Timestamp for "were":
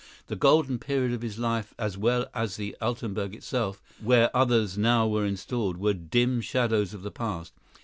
5.07-5.27, 5.77-5.93